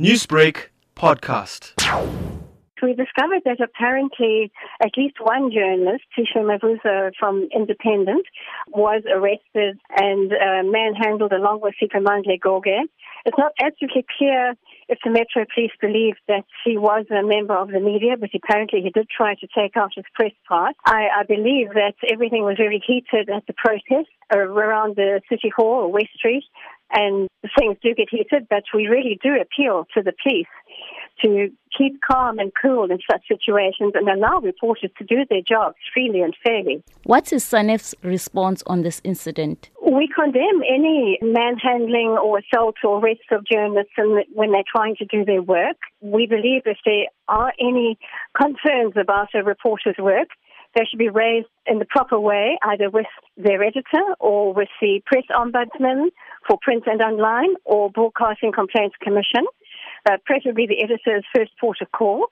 [0.00, 1.70] Newsbreak podcast.
[2.82, 4.50] We discovered that apparently
[4.82, 8.26] at least one journalist, Tisha Mavuzo from Independent,
[8.68, 12.88] was arrested and uh, manhandled along with Siphamandla Goge.
[13.24, 14.54] It's not absolutely clear
[14.88, 18.82] if the Metro Police believed that he was a member of the media, but apparently
[18.82, 20.74] he did try to take out his press pass.
[20.84, 25.84] I, I believe that everything was very heated at the protest around the City Hall
[25.84, 26.44] or West Street,
[26.90, 27.28] and
[27.58, 30.46] things do get heated, but we really do appeal to the police
[31.22, 35.76] to keep calm and cool in such situations and allow reporters to do their jobs
[35.92, 36.82] freely and fairly.
[37.04, 39.70] What is SANEF's response on this incident?
[39.80, 43.92] We condemn any manhandling or assault or arrest of journalists
[44.32, 45.76] when they're trying to do their work.
[46.00, 47.98] We believe if there are any
[48.36, 50.28] concerns about a reporter's work,
[50.74, 53.06] they should be raised in the proper way, either with
[53.36, 56.08] their editor or with the press ombudsman
[56.46, 59.46] for print and online or Broadcasting Complaints Commission
[60.08, 62.26] uh, preferably the editor's first port of call.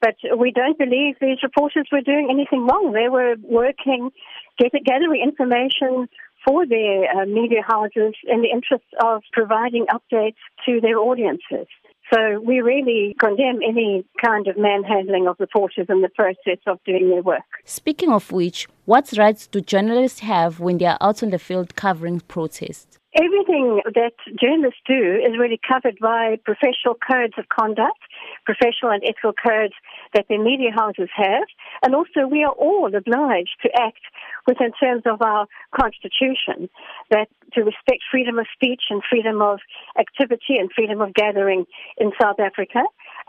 [0.00, 2.92] But we don't believe these reporters were doing anything wrong.
[2.92, 4.10] They were working,
[4.58, 6.08] gathering information
[6.46, 11.66] for their uh, media houses in the interest of providing updates to their audiences.
[12.12, 17.10] So we really condemn any kind of manhandling of reporters in the process of doing
[17.10, 17.42] their work.
[17.64, 21.74] Speaking of which, what rights do journalists have when they are out on the field
[21.76, 22.98] covering protests?
[23.16, 27.98] Everything that journalists do is really covered by professional codes of conduct,
[28.44, 29.74] professional and ethical codes
[30.14, 31.44] that the media houses have.
[31.82, 34.00] And also, we are all obliged to act
[34.46, 35.46] within terms of our
[35.78, 36.68] constitution,
[37.10, 39.60] that to respect freedom of speech and freedom of
[39.98, 41.66] activity and freedom of gathering
[41.98, 42.82] in South Africa,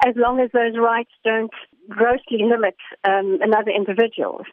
[0.05, 1.53] as long as those rights don't
[1.89, 4.45] grossly limit um, another individuals.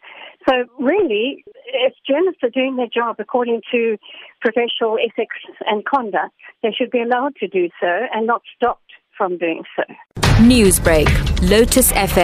[0.48, 3.96] So really, if journalists are doing their job according to
[4.40, 8.81] professional ethics and conduct, they should be allowed to do so and not stopped
[9.16, 9.82] from doing so.
[10.42, 11.08] Newsbreak,
[11.48, 12.20] Lotus FM.